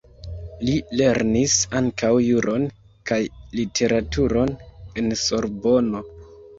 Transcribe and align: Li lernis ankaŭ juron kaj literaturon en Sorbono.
Li 0.69 0.73
lernis 1.01 1.57
ankaŭ 1.81 2.11
juron 2.29 2.67
kaj 3.13 3.21
literaturon 3.61 4.61
en 5.03 5.19
Sorbono. 5.29 6.09